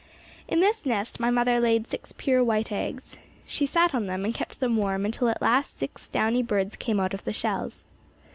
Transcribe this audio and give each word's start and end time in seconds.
"In 0.47 0.61
this 0.61 0.83
nest 0.83 1.19
my 1.19 1.29
mother 1.29 1.59
laid 1.59 1.85
six 1.85 2.11
pure 2.11 2.43
white 2.43 2.71
eggs. 2.71 3.17
She 3.45 3.67
sat 3.67 3.93
on 3.93 4.07
them 4.07 4.25
and 4.25 4.33
kept 4.33 4.59
them 4.59 4.75
warm 4.77 5.05
until 5.05 5.29
at 5.29 5.43
last 5.43 5.77
six 5.77 6.07
downy 6.07 6.41
birds 6.41 6.75
came 6.75 6.99
out 6.99 7.13
of 7.13 7.23
the 7.23 7.31
shells. 7.33 7.83